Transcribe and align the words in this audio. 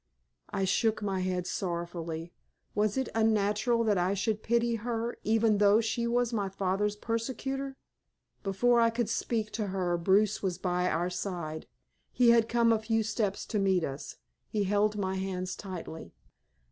I 0.49 0.65
shook 0.65 1.03
my 1.03 1.19
head 1.19 1.45
sorrowfully. 1.45 2.33
Was 2.73 2.97
it 2.97 3.07
unnatural 3.13 3.83
that 3.83 3.99
I 3.99 4.15
should 4.15 4.41
pity 4.41 4.73
her, 4.77 5.15
even 5.23 5.59
though 5.59 5.79
she 5.79 6.07
was 6.07 6.33
my 6.33 6.49
father's 6.49 6.95
persecutor? 6.95 7.77
Before 8.41 8.79
I 8.81 8.89
could 8.89 9.09
speak 9.09 9.51
to 9.51 9.67
her 9.67 9.99
Bruce 9.99 10.41
was 10.41 10.57
by 10.57 10.89
our 10.89 11.11
side. 11.11 11.67
He 12.11 12.31
had 12.31 12.49
come 12.49 12.73
a 12.73 12.79
few 12.79 13.03
steps 13.03 13.45
to 13.45 13.59
meet 13.59 13.83
us. 13.83 14.15
He 14.49 14.63
held 14.63 14.97
my 14.97 15.17
hands 15.17 15.55
tightly. 15.55 16.15